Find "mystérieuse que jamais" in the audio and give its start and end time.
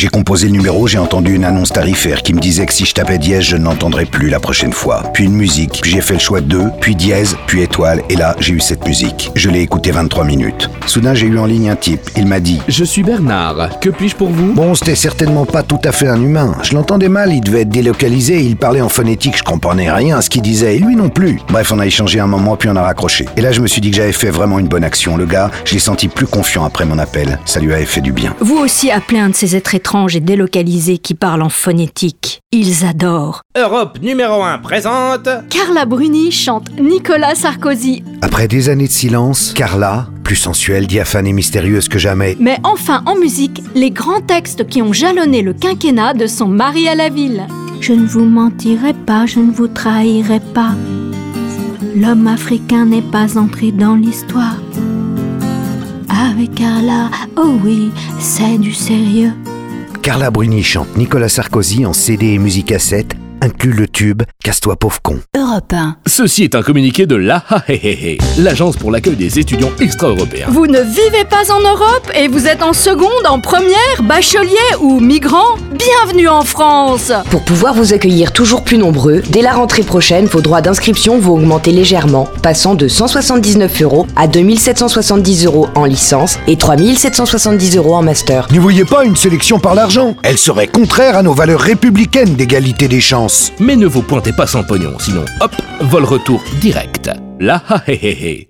41.32-42.36